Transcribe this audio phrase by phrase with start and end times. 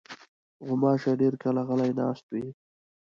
[0.65, 2.49] غوماشې ډېر کله غلې ناستې وي.